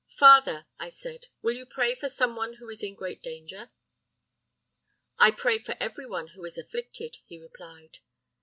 "'Father,' 0.07 0.65
I 0.79 0.89
said, 0.89 1.27
'will 1.43 1.55
you 1.55 1.63
pray 1.67 1.93
for 1.93 2.09
some 2.09 2.35
one 2.35 2.53
who 2.55 2.67
is 2.69 2.81
in 2.81 2.95
great 2.95 3.21
danger?' 3.21 3.69
"'I 5.19 5.29
pray 5.37 5.59
for 5.59 5.75
every 5.79 6.07
one 6.07 6.29
who 6.29 6.43
is 6.43 6.57
afflicted,' 6.57 7.19
he 7.27 7.37
replied. 7.37 7.99